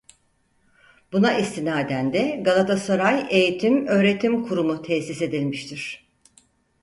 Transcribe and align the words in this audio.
Buna 1.11 1.37
istinaden 1.37 2.13
de 2.13 2.39
Galatasaray 2.45 3.27
Eğitim 3.29 3.87
Öğretim 3.87 4.47
Kurumu 4.47 4.81
tesis 4.81 5.21
edilmiştir. 5.21 6.07